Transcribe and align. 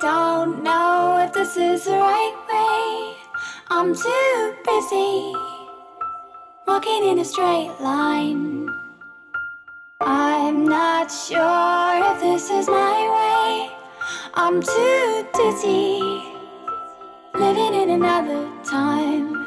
don't 0.00 0.62
know 0.62 1.24
if 1.24 1.32
this 1.32 1.56
is 1.56 1.84
the 1.84 1.92
right 1.92 2.36
way. 2.50 3.16
I'm 3.68 3.94
too 3.94 4.54
busy 4.64 5.32
walking 6.66 7.08
in 7.08 7.18
a 7.18 7.24
straight 7.24 7.72
line. 7.80 8.68
I'm 10.00 10.66
not 10.66 11.10
sure 11.10 12.14
if 12.14 12.20
this 12.20 12.50
is 12.50 12.68
my 12.68 12.98
way. 13.16 13.70
I'm 14.34 14.60
too 14.60 15.26
dizzy 15.34 16.00
living 17.34 17.74
in 17.82 17.90
another 17.90 18.50
time. 18.64 19.46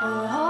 Oh. 0.00 0.41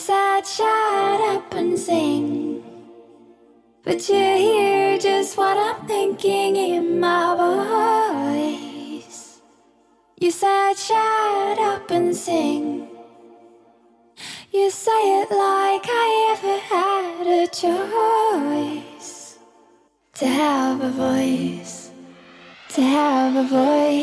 said, 0.00 0.46
shut 0.46 1.20
up 1.20 1.52
and 1.52 1.78
sing. 1.78 2.64
But 3.84 4.08
you 4.08 4.14
hear 4.14 4.98
just 4.98 5.36
what 5.36 5.58
I'm 5.58 5.86
thinking 5.86 6.56
in 6.56 6.98
my 6.98 7.36
voice. 8.56 9.42
You 10.18 10.30
said, 10.30 10.72
shut 10.72 11.58
up 11.58 11.90
and 11.90 12.16
sing. 12.16 12.88
You 14.50 14.70
say 14.70 15.20
it 15.20 15.30
like 15.30 15.86
I 15.86 16.08
ever 16.32 16.58
had 16.72 17.26
a 17.42 17.46
choice 17.62 19.38
to 20.14 20.26
have 20.26 20.80
a 20.80 20.90
voice, 20.90 21.90
to 22.70 22.80
have 22.80 23.36
a 23.36 23.44
voice. 23.44 24.00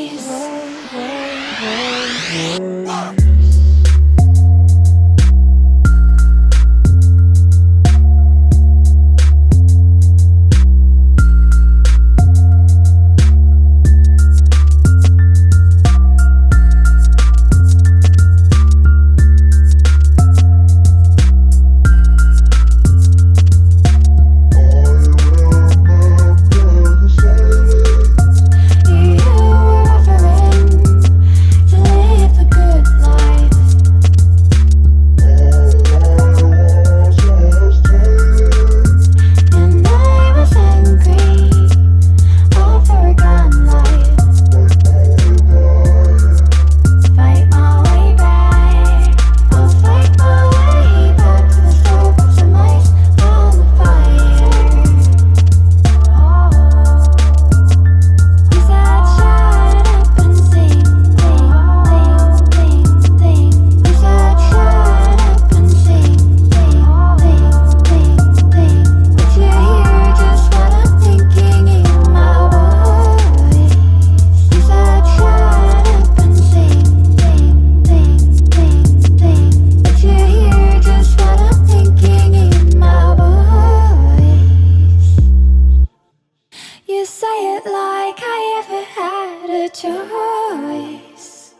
choice 89.82 91.54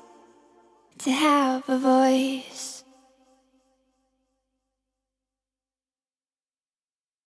to 0.98 1.12
have 1.12 1.70
a 1.70 1.78
voice. 1.78 2.67